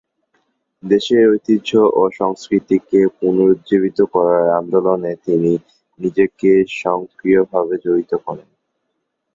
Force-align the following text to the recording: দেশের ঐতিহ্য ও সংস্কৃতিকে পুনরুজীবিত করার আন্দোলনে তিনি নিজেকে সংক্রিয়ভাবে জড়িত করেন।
দেশের 0.83 1.23
ঐতিহ্য 1.31 1.69
ও 1.93 2.11
সংস্কৃতিকে 2.19 2.99
পুনরুজীবিত 3.17 3.99
করার 4.13 4.45
আন্দোলনে 4.59 5.11
তিনি 5.25 5.51
নিজেকে 5.99 6.51
সংক্রিয়ভাবে 6.83 7.75
জড়িত 7.85 8.11
করেন। 8.25 8.49